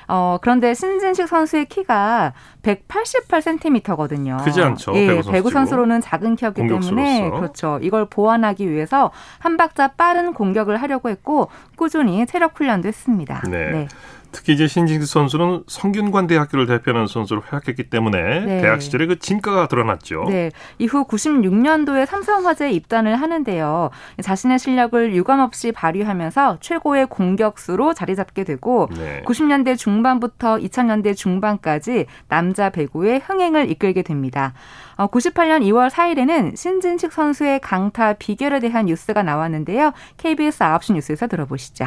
[0.08, 2.32] 어, 그런데 신진식 선수의 키가
[2.62, 4.42] 188cm거든요.
[4.44, 4.92] 크지 않죠.
[4.94, 6.94] 예, 배구, 배구 선수로는 작은 키였기 공격수로서.
[6.94, 7.78] 때문에 그렇죠.
[7.82, 13.42] 이걸 보완하기 위해서 한 박자 빠른 공격을 하려고 했고 꾸준히 체력 훈련도 했습니다.
[13.48, 13.70] 네.
[13.70, 13.88] 네.
[14.36, 18.60] 특히 이제 신진수 선수는 성균관 대학교를 대표하는 선수로 활약했기 때문에 네.
[18.60, 20.26] 대학 시절에 그 진가가 드러났죠.
[20.28, 20.50] 네.
[20.78, 23.88] 이후 96년도에 삼성화재에 입단을 하는데요.
[24.22, 29.22] 자신의 실력을 유감없이 발휘하면서 최고의 공격수로 자리 잡게 되고 네.
[29.24, 34.52] 90년대 중반부터 2000년대 중반까지 남자 배구의 흥행을 이끌게 됩니다.
[34.98, 39.92] 98년 2월 4일에는 신진식 선수의 강타 비결에 대한 뉴스가 나왔는데요.
[40.18, 41.86] KBS 9시 뉴스에서 들어보시죠.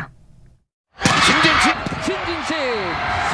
[0.97, 1.88] 신진식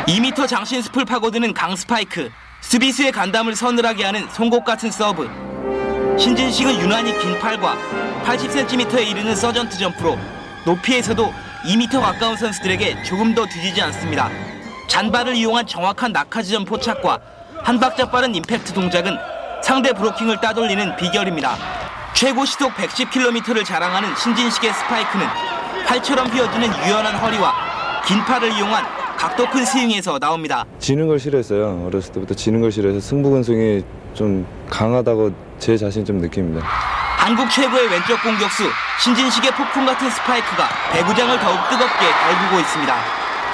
[0.07, 5.29] 2m 장신 숲을 파고드는 강 스파이크, 수비수의 간담을 서늘하게 하는 송곳 같은 서브.
[6.19, 7.77] 신진식은 유난히 긴 팔과
[8.25, 10.19] 80cm에 이르는 서전트 점프로
[10.65, 11.33] 높이에서도
[11.65, 14.29] 2m 가까운 선수들에게 조금도 뒤지지 않습니다.
[14.89, 17.19] 잔발을 이용한 정확한 낙하지점 포착과
[17.63, 19.17] 한 박자 빠른 임팩트 동작은
[19.63, 21.55] 상대 브로킹을 따돌리는 비결입니다.
[22.13, 25.25] 최고 시속 110km를 자랑하는 신진식의 스파이크는
[25.87, 27.53] 팔처럼 휘어지는 유연한 허리와
[28.05, 30.63] 긴 팔을 이용한 각도 큰 스윙에서 나옵니다.
[30.77, 31.87] 지는 걸 싫어했어요.
[31.87, 33.83] 어렸을 때부터 지는 걸 싫어해서 승부근성이
[34.13, 36.63] 좀 강하다고 제 자신 좀 느낍니다.
[37.17, 38.69] 한국 최고의 왼쪽 공격수
[39.01, 42.95] 신진식의 폭풍 같은 스파이크가 배구장을 더욱 뜨겁게 달구고 있습니다.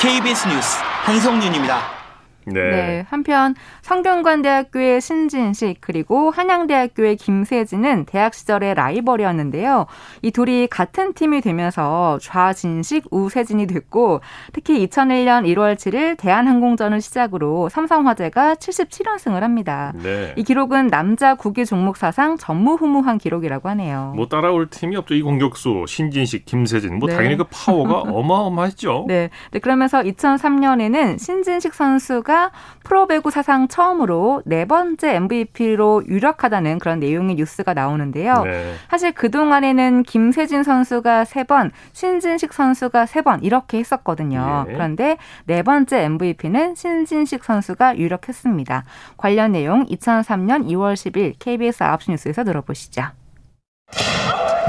[0.01, 2.00] KBS 뉴스 한성윤입니다.
[2.45, 2.53] 네.
[2.53, 3.05] 네.
[3.07, 9.85] 한편 성균관대학교의 신진식 그리고 한양대학교의 김세진은 대학 시절의 라이벌이었는데요.
[10.21, 14.21] 이 둘이 같은 팀이 되면서 좌진식 우세진이 됐고
[14.53, 19.93] 특히 2001년 1월 7일 대한항공전을 시작으로 삼성화재가 77연승을 합니다.
[20.01, 20.33] 네.
[20.35, 24.13] 이 기록은 남자 국기 종목 사상 전무후무한 기록이라고 하네요.
[24.15, 25.13] 뭐 따라올 팀이 없죠.
[25.13, 27.15] 이 공격수 신진식, 김세진 뭐 네.
[27.15, 29.05] 당연히 그 파워가 어마어마했죠.
[29.07, 29.29] 네.
[29.51, 29.59] 네.
[29.59, 32.51] 그러면서 2003년에는 신진식 선수가 선수가
[32.83, 38.43] 프로배구 사상 처음으로 네 번째 MVP로 유력하다는 그런 내용의 뉴스가 나오는데요.
[38.43, 38.73] 네.
[38.89, 44.63] 사실 그동안에는 김세진 선수가 세 번, 신진식 선수가 세 번 이렇게 했었거든요.
[44.67, 44.73] 네.
[44.73, 48.85] 그런데 네 번째 MVP는 신진식 선수가 유력했습니다.
[49.17, 53.03] 관련 내용 2003년 2월 10일 KBS 9시 뉴스에서 들어보시죠.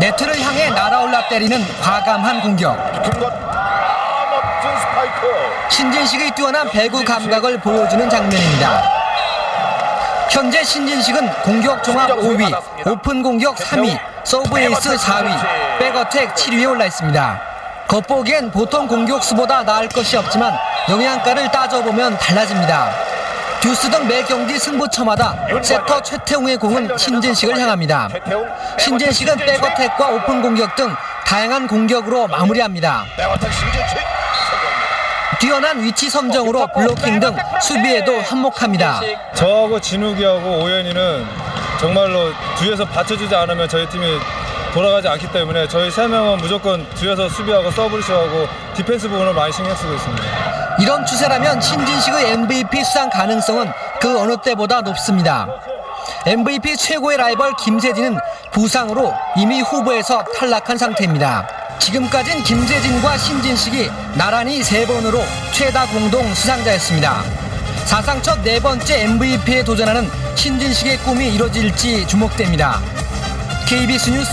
[0.01, 2.77] 네트를 향해 날아올라 때리는 과감한 공격.
[5.73, 8.83] 신진식의 뛰어난 배구 감각을 보여주는 장면입니다.
[10.31, 17.41] 현재 신진식은 공격 종합 5위, 오픈 공격 3위, 서브 에이스 4위, 백어택 7위에 올라 있습니다.
[17.89, 20.55] 겉보기엔 보통 공격수보다 나을 것이 없지만
[20.91, 22.91] 영양가를 따져보면 달라집니다.
[23.61, 28.09] 듀스 등 매 경기 승부처마다 세터 최태웅의 공은 신진식을 향합니다.
[28.79, 33.05] 신진식은 백어택과 오픈 공격 등 다양한 공격으로 마무리합니다.
[35.43, 39.01] 뛰어난 위치 선정으로 블로킹 등 수비에도 한몫합니다.
[39.35, 41.27] 저하고 진욱이하고 오연이는
[41.81, 44.21] 정말로 뒤에서 받쳐주지 않으면 저희 팀이
[44.73, 49.75] 돌아가지 않기 때문에 저희 세 명은 무조건 뒤에서 수비하고 서브 리시브하고 디펜스 부분을 많이 신경
[49.75, 50.77] 쓰고 있습니다.
[50.79, 53.69] 이런 추세라면 신진식의 MVP 수상 가능성은
[54.01, 55.49] 그 어느 때보다 높습니다.
[56.25, 58.17] MVP 최고의 라이벌 김세진은
[58.53, 61.62] 부상으로 이미 후보에서 탈락한 상태입니다.
[61.83, 65.19] 지금까진 김재진과 신진식이 나란히 세 번으로
[65.53, 67.23] 최다 공동 수상자였습니다.
[67.87, 72.81] 사상 첫 네 번째 MVP에 도전하는 신진식의 꿈이 이뤄질지 주목됩니다.
[73.69, 74.31] KBS 뉴스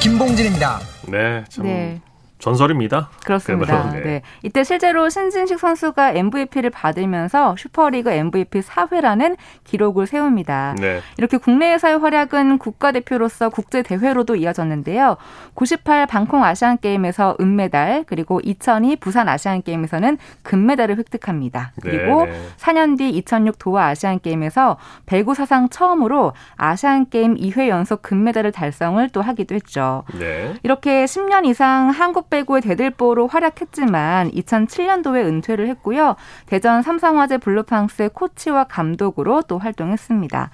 [0.00, 0.80] 김봉진입니다.
[1.08, 2.00] 네, 참 네.
[2.42, 3.08] 전설입니다.
[3.24, 3.90] 그렇습니다.
[3.92, 4.00] 네.
[4.00, 4.22] 네.
[4.42, 10.74] 이때 실제로 신진식 선수가 MVP를 받으면서 슈퍼리그 MVP 4회라는 기록을 세웁니다.
[10.80, 11.00] 네.
[11.18, 15.18] 이렇게 국내에서의 활약은 국가대표로서 국제 대회로도 이어졌는데요.
[15.54, 21.70] 98 방콕 아시안 게임에서 은메달, 그리고 2002 부산 아시안 게임에서는 금메달을 획득합니다.
[21.80, 28.02] 그리고 네, 4년 뒤 2006 도하 아시안 게임에서 배구 사상 처음으로 아시안 게임 2회 연속
[28.02, 30.02] 금메달을 달성을 또 하기도 했죠.
[30.18, 30.54] 네.
[30.64, 36.16] 이렇게 10년 이상 한국 배구의 대들보로 활약했지만 2007년도에 은퇴를 했고요.
[36.46, 40.50] 대전 삼성화재 블루팡스의 코치와 감독으로 또 활동했습니다.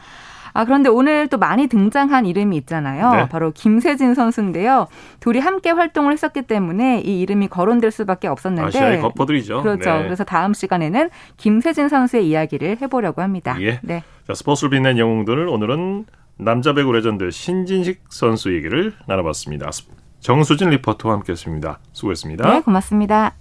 [0.55, 3.13] 아, 그런데 오늘 또 많이 등장한 이름이 있잖아요.
[3.13, 3.29] 네.
[3.29, 4.89] 바로 김세진 선수인데요.
[5.21, 8.67] 둘이 함께 활동을 했었기 때문에 이 이름이 거론될 수밖에 없었는데.
[8.67, 9.63] 아시아의 거포들이죠.
[9.63, 9.93] 그렇죠.
[9.93, 10.03] 네.
[10.03, 13.57] 그래서 다음 시간에는 김세진 선수의 이야기를 해보려고 합니다.
[13.61, 13.79] 예.
[13.83, 14.03] 네.
[14.27, 16.07] 자, 스포츠를 빛낸 영웅들을 오늘은
[16.39, 19.71] 남자 배구 레전드 신진식 선수 얘기를 나눠봤습니다.
[20.21, 21.79] 정수진 리포터와 함께했습니다.
[21.93, 22.53] 수고했습니다.
[22.53, 23.35] 네, 고맙습니다.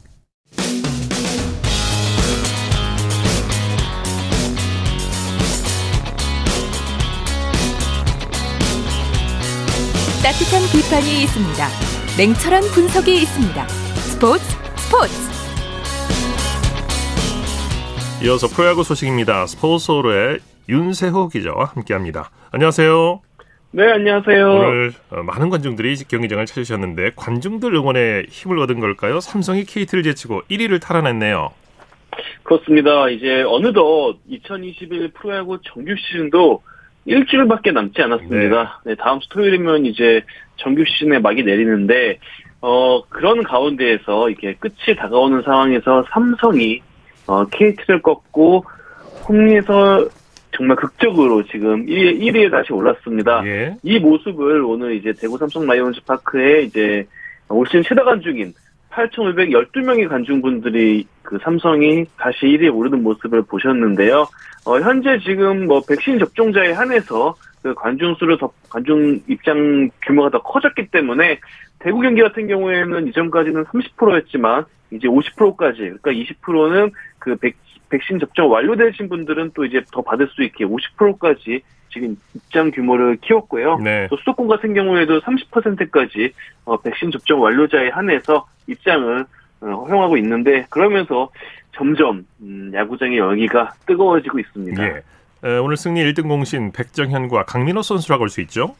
[10.23, 11.67] 따뜻한 비판이 있습니다.
[12.17, 13.67] 냉철한 분석이 있습니다.
[13.67, 14.43] 스포츠
[14.75, 15.13] 스포츠.
[18.23, 19.45] 이어서 프로야구 소식입니다.
[19.47, 22.31] 스포츠홀의 윤세호 기자와 함께합니다.
[22.51, 23.21] 안녕하세요.
[23.71, 24.49] 네, 안녕하세요.
[24.49, 29.19] 오늘 어, 많은 관중들이 경기장을 찾으셨는데 관중들 응원에 힘을 얻은 걸까요?
[29.19, 31.49] 삼성이 KT를 제치고 1위를 탈환했네요.
[32.43, 33.09] 그렇습니다.
[33.09, 36.63] 이제 어느덧 2021 프로야구 정규 시즌도
[37.05, 38.81] 일주일밖에 남지 않았습니다.
[38.85, 38.91] 네.
[38.91, 40.21] 네, 다음 주 토요일이면 이제
[40.55, 42.19] 정규 시즌에 막이 내리는데
[42.61, 46.81] 어 그런 가운데에서 이게 끝이 다가오는 상황에서 삼성이
[47.27, 48.65] 어 KT를 꺾고
[49.27, 50.07] 홈리에서
[50.57, 53.45] 정말 극적으로 지금 1위, 1위에 다시 올랐습니다.
[53.45, 53.75] 예.
[53.83, 57.05] 이 모습을 오늘 이제 대구 삼성 라이온즈 파크에 이제
[57.47, 58.53] 올 시즌 최다 관중인
[58.89, 64.27] 8,512명의 관중분들이 그 삼성이 다시 1위에 오르는 모습을 보셨는데요.
[64.65, 70.41] 어, 현재 지금 뭐 백신 접종자에 한해서 그 관중 수를 더, 관중 입장 규모가 더
[70.41, 71.39] 커졌기 때문에
[71.79, 77.55] 대구 경기 같은 경우에는 이전까지는 30%였지만 이제 50%까지 그러니까 20%는 그 백,
[77.89, 83.77] 백신 접종 완료되신 분들은 또 이제 더 받을 수 있게 50%까지 지금 입장 규모를 키웠고요.
[83.79, 84.07] 네.
[84.09, 86.31] 또 수도권 같은 경우에도 30%까지
[86.65, 89.25] 어, 백신 접종 완료자에 한해서 입장을
[89.61, 91.29] 어, 허용하고 있는데 그러면서
[91.73, 94.83] 점점 음, 야구장의 열기가 뜨거워지고 있습니다.
[94.83, 95.01] 예.
[95.43, 98.75] 에, 오늘 승리 1등 공신 백정현과 강민호 선수라고 할 수 있죠?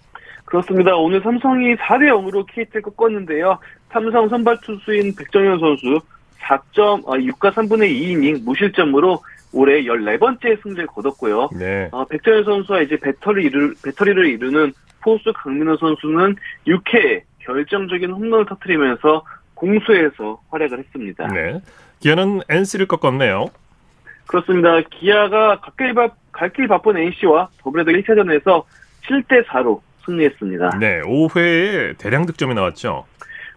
[0.46, 0.96] 그렇습니다.
[0.96, 3.60] 오늘 삼성이 4대 0으로 KT를 꺾었는데요.
[3.90, 6.00] 삼성 선발 투수인 백정현 선수
[6.42, 9.22] 4점, 6과 3분의 2이닝 무실점으로
[9.54, 11.50] 올해 14번째 승리를 거뒀고요.
[11.58, 11.90] 네.
[11.92, 16.36] 어, 백정현 선수와 이제 배터리 이루, 배터리를 이루는 포수 강민호 선수는
[16.68, 19.24] 6회 결정적인 홈런을 터뜨리면서
[19.54, 21.28] 공수에서 활약을 했습니다.
[21.28, 21.62] 네.
[22.00, 23.48] 기아는 NC를 꺾었네요.
[24.28, 24.82] 그렇습니다.
[24.92, 28.64] 기아가 갈길, 바, 갈길 바쁜 NC와 더블헤더 1차전에서
[29.08, 30.78] 7대 4로 승리했습니다.
[30.80, 33.06] 네, 5회에 대량 득점이 나왔죠.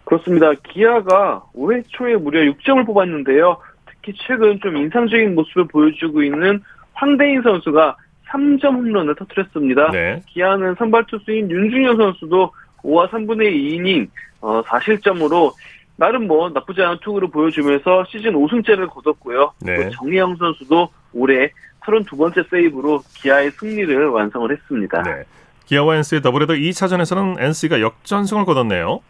[0.05, 0.53] 그렇습니다.
[0.69, 3.57] 기아가 5회 초에 무려 6점을 뽑았는데요.
[3.85, 6.61] 특히 최근 좀 인상적인 모습을 보여주고 있는
[6.93, 7.95] 황대인 선수가
[8.29, 9.91] 3점 홈런을 터뜨렸습니다.
[9.91, 10.21] 네.
[10.27, 12.51] 기아는 선발 투수인 윤중현 선수도
[12.83, 14.07] 5와 3분의 2이닝
[14.41, 15.53] 어, 4실점으로
[15.97, 19.53] 나름 뭐 나쁘지 않은 투구를 보여주면서 시즌 5승째를 거뒀고요.
[19.61, 19.89] 네.
[19.91, 25.03] 정해영 선수도 올해 32번째 세이브로 기아의 승리를 완성을 했습니다.
[25.03, 25.23] 네.
[25.65, 29.01] 기아와 NC의 더블헤더 2차전에서는 NC가 역전승을 거뒀네요.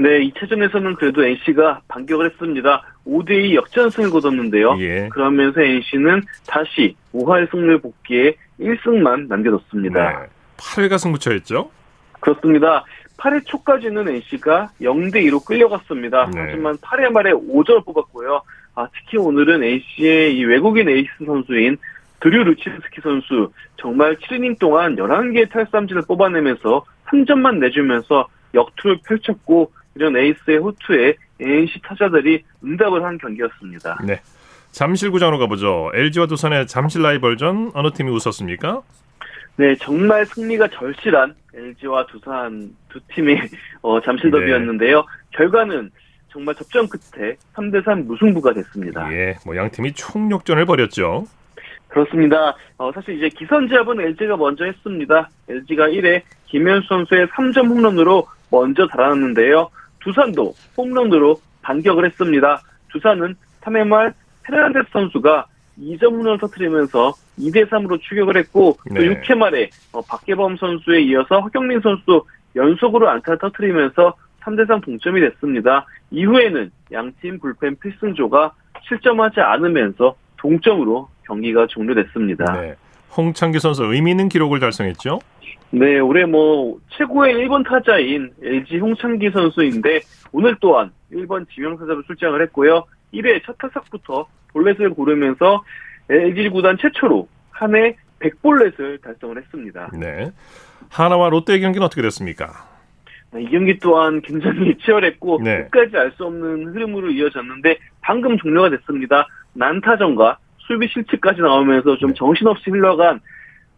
[0.00, 2.82] 네, 2차전에서는 그래도 NC가 반격을 했습니다.
[3.04, 4.76] 5대2 역전승을 거뒀는데요.
[4.78, 5.08] 예.
[5.10, 10.20] 그러면서 NC는 다시 5할 승률 복귀에 1승만 남겨뒀습니다.
[10.20, 10.26] 네.
[10.56, 11.70] 8회가 승부처였죠?
[12.20, 12.84] 그렇습니다.
[13.16, 16.30] 8회 초까지는 NC가 0대2로 끌려갔습니다.
[16.32, 16.42] 네.
[16.42, 18.42] 하지만 8회 말에 5점을 뽑았고요.
[18.76, 21.76] 아, 특히 오늘은 NC의 이 외국인 에이스 선수인
[22.20, 30.58] 드류 루치스키 선수 정말 7이닝 동안 11개의 탈삼진을 뽑아내면서 3점만 내주면서 역투를 펼쳤고 이런 에이스의
[30.58, 33.98] 호투에 NC 타자들이 응답을 한 경기였습니다.
[34.04, 34.20] 네.
[34.70, 35.90] 잠실구장으로 가보죠.
[35.94, 38.80] LG와 두산의 잠실 라이벌전 어느 팀이 웃었습니까?
[39.56, 43.40] 네, 정말 승리가 절실한 LG와 두산 두 팀의
[43.82, 44.98] 어, 잠실 더비였는데요.
[45.00, 45.06] 네.
[45.32, 45.90] 결과는
[46.30, 49.12] 정말 접전 끝에 3대3 무승부가 됐습니다.
[49.12, 51.26] 예, 뭐 양 팀이 총력전을 벌였죠.
[51.88, 52.54] 그렇습니다.
[52.76, 55.28] 어, 사실 이제 기선제압은 LG가 먼저 했습니다.
[55.48, 59.70] LG가 1회 김현수 선수의 3점 홈런으로 먼저 달아났는데요.
[60.00, 62.62] 두산도 홈런으로 반격을 했습니다.
[62.92, 65.46] 두산은 3회 말 페르난데스 선수가
[65.80, 68.98] 2점 홈런을 터뜨리면서 2대 3으로 추격을 했고 네.
[68.98, 75.20] 또 6회 말에 어, 박계범 선수에 이어서 허경민 선수도 연속으로 안타를 터뜨리면서 3대 3 동점이
[75.20, 75.86] 됐습니다.
[76.10, 78.52] 이후에는 양팀 불펜 필승조가
[78.88, 82.60] 실점하지 않으면서 동점으로 경기가 종료됐습니다.
[82.60, 82.74] 네.
[83.16, 85.18] 홍창기 선수 의미 있는 기록을 달성했죠?
[85.70, 90.00] 네, 올해 뭐 최고의 1번 타자인 LG 홍창기 선수인데
[90.32, 92.84] 오늘 또한 1번 지명타자로 출장을 했고요.
[93.12, 95.62] 1회 첫 타석부터 볼넷을 고르면서
[96.08, 99.90] LG 구단 최초로 한 해 100볼넷을 달성을 했습니다.
[99.98, 100.30] 네.
[100.90, 102.66] 하나와 롯데 경기는 어떻게 됐습니까?
[103.32, 105.68] 네, 이 경기 또한 굉장히 치열했고 네.
[105.70, 109.26] 끝까지 알 수 없는 흐름으로 이어졌는데 방금 종료가 됐습니다.
[109.52, 112.14] 난타전과 수비 실책까지 나오면서 좀 네.
[112.16, 113.20] 정신없이 흘러간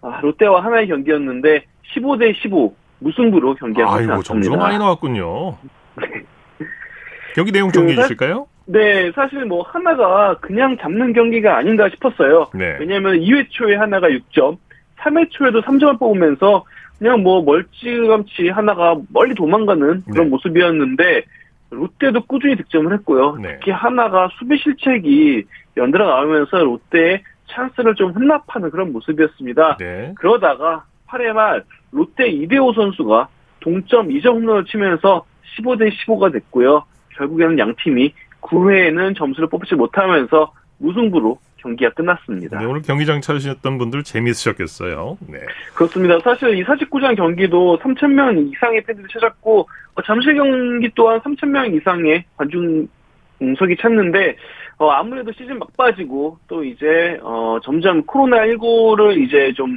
[0.02, 4.22] 아, 롯데와 하나의 경기였는데 15대 15 무승부로 경기가 끝났습니다.
[4.22, 5.56] 점수가 많이 나왔군요.
[5.96, 6.22] 네.
[7.34, 8.46] 경기 내용 정리해 그, 주실까요?
[8.66, 12.50] 네, 사실 뭐 하나가 그냥 잡는 경기가 아닌가 싶었어요.
[12.54, 12.76] 네.
[12.78, 14.58] 왜냐하면 2회 초에 하나가 6점,
[14.98, 16.64] 3회 초에도 3점을 뽑으면서
[16.98, 20.30] 그냥 뭐 멀찌감치 하나가 멀리 도망가는 그런 네.
[20.30, 21.22] 모습이었는데
[21.70, 23.36] 롯데도 꾸준히 득점을 했고요.
[23.40, 23.56] 네.
[23.58, 25.44] 특히 하나가 수비 실책이
[25.76, 29.78] 연달아 나오면서 롯데의 찬스를 좀 혼납하는 그런 모습이었습니다.
[29.78, 30.12] 네.
[30.16, 33.28] 그러다가 8회 말 롯데 이대호 선수가
[33.60, 35.24] 동점 2점 홈런을 치면서
[35.56, 36.84] 15대 15가 됐고요.
[37.16, 42.58] 결국에는 양 팀이 9회에는 점수를 뽑지 못하면서 무승부로 경기가 끝났습니다.
[42.58, 45.18] 네, 오늘 경기장 찾으셨던 분들 재미있으셨겠어요.
[45.28, 45.40] 네.
[45.74, 46.18] 그렇습니다.
[46.20, 51.74] 사실 이 49장 경기도 3천 명 이상의 팬들이 찾았고 어, 잠실 경기 또한 3천 명
[51.74, 54.36] 이상의 관중석이 찾는데
[54.78, 59.76] 어, 아무래도 시즌 막빠지고 또 이제 어, 점점 코로나 19를 이제 좀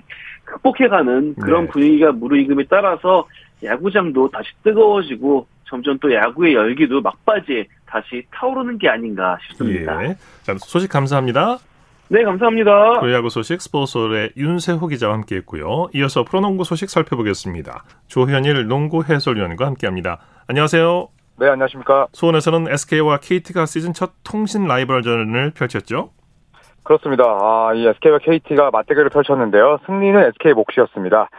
[0.54, 1.70] 극복해가는 그런 네.
[1.72, 3.28] 분위기가 무르익음에 따라서
[3.64, 10.04] 야구장도 다시 뜨거워지고 점점 또 야구의 열기도 막바지에 다시 타오르는 게 아닌가 싶습니다.
[10.04, 10.16] 예.
[10.44, 11.58] 자, 소식 감사합니다.
[12.10, 13.00] 네, 감사합니다.
[13.00, 15.90] 프로야구 소식 스포츠홀의 윤세호 기자와 함께했고요.
[15.96, 17.86] 이어서 프로농구 소식 살펴보겠습니다.
[18.08, 20.20] 조현일 농구 해설위원과 함께합니다.
[20.48, 21.08] 안녕하세요.
[21.40, 22.08] 네, 안녕하십니까.
[22.12, 26.12] 수원에서는 SK와 KT가 시즌 첫 통신 라이벌전을 펼쳤죠.
[26.84, 27.24] 그렇습니다.
[27.26, 29.80] 아, 이 SK와 KT가 맞대결을 펼쳤는데요.
[29.86, 31.30] 승리는 SK 몫이었습니다.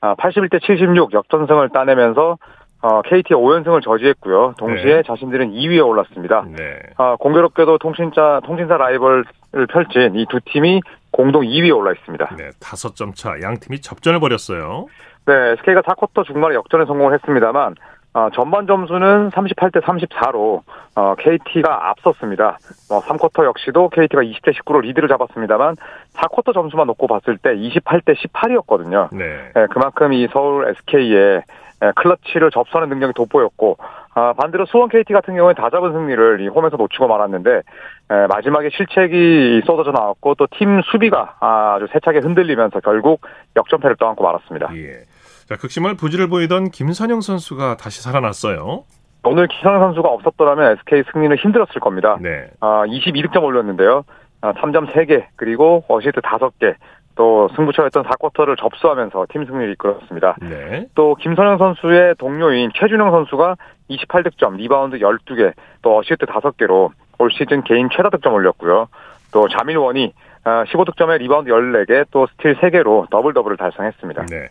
[0.00, 2.38] 아, 81대 76 역전승을 따내면서
[2.82, 4.54] 어, KT의 5연승을 저지했고요.
[4.58, 5.02] 동시에 네.
[5.06, 6.44] 자신들은 2위에 올랐습니다.
[6.54, 6.78] 네.
[6.98, 9.24] 아, 공교롭게도 통신자, 통신사 라이벌을
[9.70, 12.36] 펼친 이 두 팀이 공동 2위에 올라 있습니다.
[12.36, 14.86] 네, 5점 차 양 팀이 접전을 벌였어요.
[15.26, 17.76] 네, SK가 4쿼터 중반에 역전에 성공을 했습니다만
[18.14, 20.62] 어, 전반 점수는 38대 34로
[20.94, 22.58] 어, KT가 앞섰습니다.
[22.90, 25.74] 어, 3쿼터 역시도 KT가 20대 19로 리드를 잡았습니다만
[26.14, 29.08] 4쿼터 점수만 놓고 봤을 때 28대 18이었거든요.
[29.12, 29.50] 네.
[29.54, 31.42] 네, 그만큼 이 서울 SK의
[31.82, 33.78] 예, 클러치를 접수하는 능력이 돋보였고
[34.14, 38.70] 아, 반대로 수원 KT 같은 경우에 다 잡은 승리를 이 홈에서 놓치고 말았는데 에, 마지막에
[38.70, 43.22] 실책이 쏟아져 나왔고 또 팀 수비가 아주 세차게 흔들리면서 결국
[43.56, 44.70] 역전패를 떠안고 말았습니다.
[44.76, 45.02] 예.
[45.48, 48.84] 자, 극심할 부지를 보이던 김선영 선수가 다시 살아났어요.
[49.24, 52.16] 오늘 김선형 선수가 없었더라면 SK 승리는 힘들었을 겁니다.
[52.20, 52.46] 네.
[52.60, 54.04] 아, 22득점 올렸는데요.
[54.40, 56.74] 아, 3점 3개, 그리고 어시스트 5개,
[57.14, 60.36] 또 승부처였던 4쿼터를 접수하면서 팀 승리를 이끌었습니다.
[60.42, 60.86] 네.
[60.94, 63.56] 또 김선형 선수의 동료인 최준용 선수가
[63.90, 65.52] 28득점, 리바운드 12개,
[65.82, 68.88] 또 어시스트 5개로 올 시즌 개인 최다 득점 올렸고요.
[69.32, 70.12] 또 자밀 워니
[70.44, 74.26] 15득점에 아, 리바운드 14개, 또 스틸 3개로 더블 더블을 달성했습니다.
[74.26, 74.48] 네.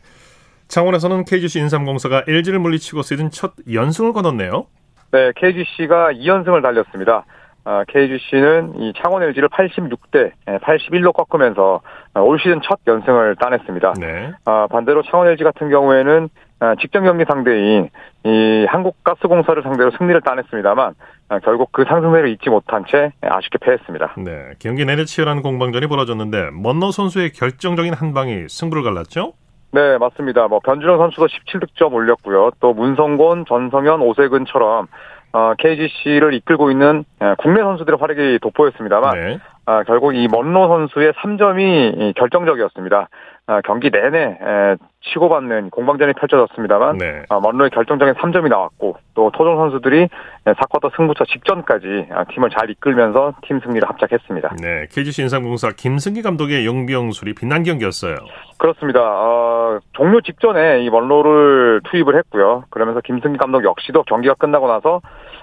[0.73, 4.65] 창원에서는 KGC 인삼공사가 LG를 물리치고 시즌 첫 연승을 거뒀네요.
[5.11, 7.25] 네, KGC가 2연승을 달렸습니다.
[7.63, 11.81] 아, KGC는 이 창원 LG를 86대 81로 꺾으면서
[12.15, 13.93] 올 시즌 첫 연승을 따냈습니다.
[13.99, 14.31] 네.
[14.45, 17.89] 아, 반대로 창원 LG 같은 경우에는 아, 직전 경기 상대인
[18.23, 20.95] 이 한국가스공사를 상대로 승리를 따냈습니다만
[21.43, 24.15] 결국 그 상승세를 잊지 못한 채 아쉽게 패했습니다.
[24.17, 29.33] 네, 경기 내내 치열한 공방전이 벌어졌는데 먼너 선수의 결정적인 한 방이 승부를 갈랐죠?
[29.73, 30.47] 네, 맞습니다.
[30.47, 32.51] 뭐 변준영 선수도 17득점 올렸고요.
[32.59, 34.87] 또 문성곤, 전성현, 오세근처럼
[35.33, 39.39] 어, KGC를 이끌고 있는 예, 국내 선수들의 활약이 돋보였습니다만 네.
[39.65, 43.09] 아, 결국 이 먼로 선수의 3점이 결정적이었습니다.
[43.45, 47.23] 아, 경기 내내 에, 치고받는 공방전이 펼쳐졌습니다만 네.
[47.27, 50.07] 아, 먼로의 결정적인 3점이 나왔고 또 토종 선수들이
[50.45, 54.55] 4쿼터 승부처 직전까지 아, 팀을 잘 이끌면서 팀 승리를 합작했습니다.
[54.61, 58.15] 네, KGC 인삼공사 김승기 감독의 용병술이 빛난 경기였어요.
[58.57, 59.01] 그렇습니다.
[59.03, 62.63] 어, 종료 직전에 이 먼로를 투입을 했고요.
[62.69, 65.01] 그러면서 김승기 감독 역시도 경기가 끝나고 나서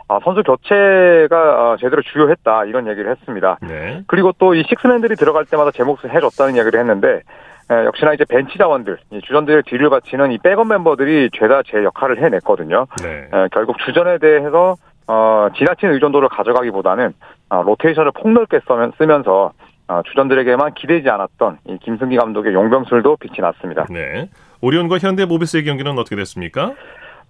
[0.08, 1.36] 아, 선수 교체가
[1.72, 3.58] 어, 제대로 주요했다 이런 얘기를 했습니다.
[3.60, 4.02] 네.
[4.06, 7.20] 그리고 또 이 식스맨들이 들어갈 때마다 제 몫을 해줬다는 얘기를 했는데 에,
[7.70, 12.86] 역시나 이제 벤치 자원들, 이 주전들의 뒤를 바치는 이 백업 멤버들이 죄다 제 역할을 해냈거든요.
[13.02, 13.28] 네.
[13.32, 14.74] 에, 결국 주전에 대해서
[15.06, 17.12] 어, 지나친 의존도를 가져가기보다는
[17.50, 18.60] 어, 로테이션을 폭넓게
[18.98, 19.52] 쓰면서
[19.88, 23.86] 어, 주전들에게만 기대지 않았던 이 김승기 감독의 용병술도 빛이 났습니다.
[23.90, 24.28] 네.
[24.60, 26.74] 오리온과 현대모비스의 경기는 어떻게 됐습니까?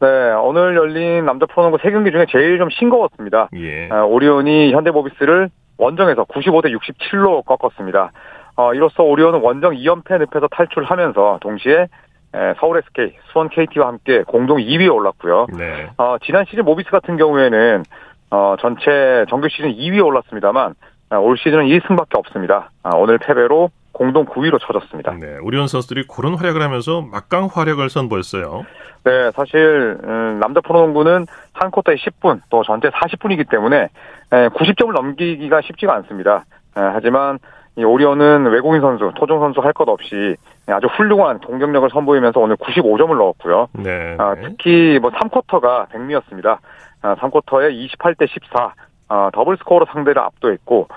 [0.01, 0.09] 네,
[0.43, 3.51] 오늘 열린 남자 프로농구 세 경기 중에 제일 좀 싱거웠습니다.
[3.57, 3.89] 예.
[3.91, 8.13] 어, 오리온이 현대모비스를 원정에서 95대 67로 꺾었습니다.
[8.61, 11.89] 어, 이로써 오리온은 원정 2연패 늪에서 탈출하면서 동시에
[12.35, 15.47] 에, 서울 SK, 수원 KT와 함께 공동 2위에 올랐고요.
[15.57, 15.89] 네.
[15.97, 17.83] 어, 지난 시즌 모비스 같은 경우에는
[18.31, 20.75] 어, 전체 정규 시즌 2위에 올랐습니다만
[21.11, 22.71] 어, 올 시즌은 1승밖에 없습니다.
[22.83, 25.13] 아, 오늘 패배로 공동 9위로 쳐졌습니다.
[25.15, 28.67] 네, 우리원 선수들이 그런 활약을 하면서 막강 활약을 선보였어요.
[29.05, 33.89] 네, 사실 음, 남자 프로농구는 한 쿼터에 10분 또 전체 40분이기 때문에
[34.31, 36.45] 90점을 넘기기가 쉽지가 않습니다.
[36.75, 37.39] 하지만
[37.81, 43.17] 이 오리온은 외국인 선수, 토종 선수 할 것 없이 아주 훌륭한 공격력을 선보이면서 오늘 95점을
[43.17, 43.69] 넣었고요.
[43.73, 44.17] 네.
[44.19, 46.61] 아, 특히 뭐 3쿼터가 백미였습니다.
[47.03, 48.75] 아, 3쿼터에 28대 14
[49.09, 50.89] 아, 더블 스코어로 상대를 압도했고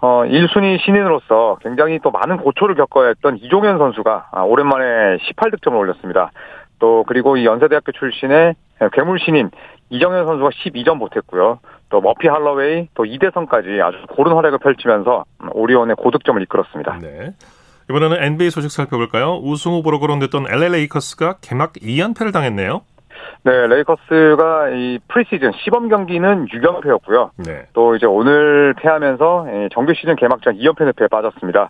[0.00, 6.32] 어, 1순위 신인으로서 굉장히 또 많은 고초를 겪어야 했던 이종현 선수가 아, 오랜만에 18득점을 올렸습니다.
[6.80, 8.54] 또 그리고 이 연세대학교 출신의
[8.92, 9.50] 괴물 신인
[9.90, 11.60] 이정현 선수가 12점 보탰고요.
[11.92, 16.98] 또 머피 할러웨이, 또 이대성까지 아주 고른 활약을 펼치면서 오리온의 고득점을 이끌었습니다.
[17.02, 17.34] 네.
[17.90, 19.38] 이번에는 NBA 소식 살펴볼까요?
[19.42, 22.80] 우승 후보로 거론됐던 LA 레이커스가 개막 2연패를 당했네요.
[23.44, 27.30] 네, 레이커스가 이 프리시즌 시범 경기는 6연패였고요.
[27.44, 27.66] 네.
[27.74, 31.68] 또 이제 오늘 패하면서 정규 시즌 개막전 2연패 늪에 빠졌습니다.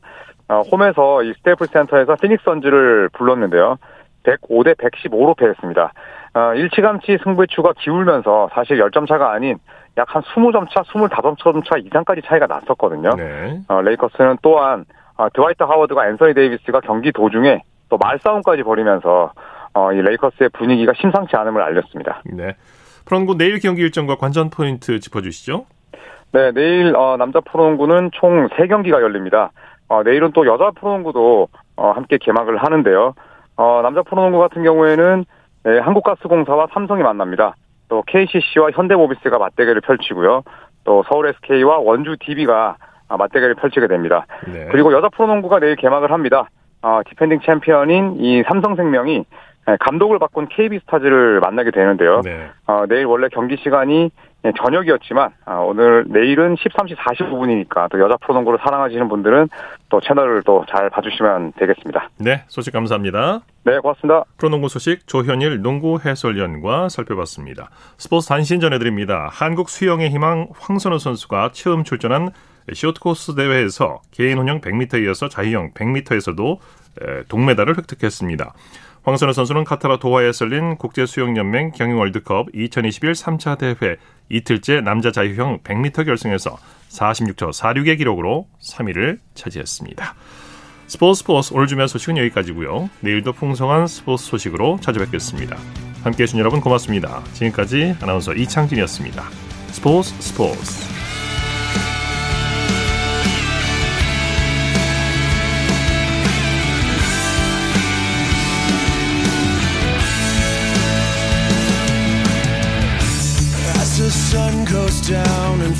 [0.48, 3.78] 어, 홈에서 이 스테이플 센터에서 피닉스 선즈를 불렀는데요.
[4.22, 5.92] 105대 115로 패했습니다.
[6.34, 9.58] 어, 일찌감치 승부의 추가 기울면서 사실 10점 차가 아닌
[9.98, 13.10] 약 한 20점 차, 25점 차 이상까지 차이가 났었거든요.
[13.16, 13.60] 네.
[13.68, 14.84] 어, 레이커스는 또한
[15.16, 19.32] 어, 드와이트 하워드가 앤서니 데이비스가 경기 도중에 또 말싸움까지 벌이면서
[19.74, 22.22] 어, 이 레이커스의 분위기가 심상치 않음을 알렸습니다.
[22.24, 22.56] 네.
[23.04, 25.66] 프로농구 내일 경기 일정과 관전 포인트 짚어주시죠.
[26.32, 29.50] 네, 내일 어, 남자 프로농구는 총 3경기가 열립니다.
[29.88, 33.14] 어, 내일은 또 여자 프로농구도 어, 함께 개막을 하는데요.
[33.56, 35.26] 어, 남자 프로농구 같은 경우에는
[35.64, 37.54] 네, 한국가스공사와 삼성이 만납니다.
[37.88, 40.42] 또 KCC와 현대모비스가 맞대결을 펼치고요.
[40.84, 42.76] 또 서울 SK와 원주 DB가
[43.08, 44.26] 맞대결을 펼치게 됩니다.
[44.46, 44.68] 네.
[44.70, 46.48] 그리고 여자 프로농구가 내일 개막을 합니다.
[46.80, 49.24] 어, 디펜딩 챔피언인 이 삼성생명이
[49.78, 52.20] 감독을 바꾼 KB스타즈를 만나게 되는데요.
[52.22, 52.50] 네.
[52.66, 54.10] 어, 내일 원래 경기 시간이
[54.50, 59.48] 저녁이었지만 어, 오늘 내일은 13시 45분이니까 또 여자 프로농구를 사랑하시는 분들은
[59.88, 62.08] 또 채널을 또 잘 봐주시면 되겠습니다.
[62.18, 63.40] 네, 소식 감사합니다.
[63.64, 64.24] 네, 고맙습니다.
[64.38, 67.68] 프로농구 소식 조현일 농구 해설위원과 살펴봤습니다.
[67.98, 69.28] 스포츠 단신 전해드립니다.
[69.30, 72.30] 한국 수영의 희망 황선우 선수가 처음 출전한
[72.72, 76.58] 쇼트코스 대회에서 개인 혼영 100m에 이어서 자유형 100m에서도
[77.28, 78.52] 동메달을 획득했습니다.
[79.04, 83.96] 황선우 선수는 카타르 도하에 열린 국제수영연맹 경영 월드컵 2021 3차 대회
[84.28, 86.56] 이틀째 남자 자유형 100m 결승에서
[86.88, 90.14] 46초 46의 기록으로 3위를 차지했습니다.
[90.86, 92.90] 스포츠 스포츠 오늘 주면 소식은 여기까지고요.
[93.00, 95.56] 내일도 풍성한 스포츠 소식으로 찾아뵙겠습니다.
[96.04, 97.22] 함께해 주신 여러분 고맙습니다.
[97.32, 99.22] 지금까지 아나운서 이창진이었습니다.
[99.68, 100.92] 스포츠 스포츠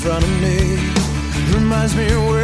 [0.03, 0.75] front of me.
[1.55, 2.42] Reminds me where